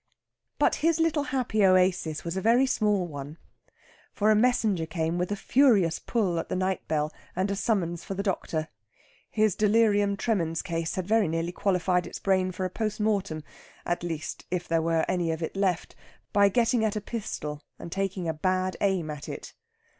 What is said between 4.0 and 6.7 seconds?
For a messenger came with a furious pull at the